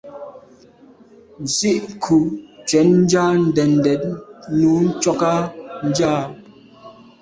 [1.43, 2.17] Nzìkû’
[2.67, 4.01] cwɛ̌d nja ndèdndèd
[4.59, 5.33] nùú ntchɔ́k á
[5.95, 6.21] jáà.